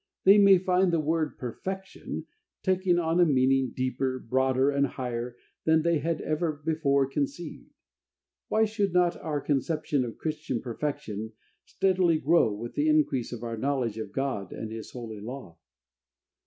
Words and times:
They 0.23 0.39
may 0.39 0.57
find 0.57 0.91
the 0.91 0.99
word 0.99 1.37
"perfection" 1.37 2.25
taking 2.63 2.97
on 2.97 3.19
a 3.19 3.23
meaning 3.27 3.69
deeper, 3.75 4.17
broader 4.17 4.71
and 4.71 4.87
higher 4.87 5.37
than 5.65 5.83
they 5.83 5.99
had 5.99 6.21
ever 6.21 6.53
before 6.53 7.05
conceived. 7.07 7.69
Why 8.47 8.65
should 8.65 8.93
not 8.93 9.15
our 9.17 9.39
conception 9.39 10.03
of 10.03 10.17
Christian 10.17 10.59
perfection 10.59 11.33
steadily 11.65 12.17
grow 12.17 12.51
with 12.51 12.73
the 12.73 12.89
increase 12.89 13.31
of 13.31 13.43
our 13.43 13.57
knowledge 13.57 13.99
of 13.99 14.11
God 14.11 14.51
and 14.51 14.71
of 14.71 14.71
His 14.71 14.89
holy 14.89 15.19
law? 15.19 15.59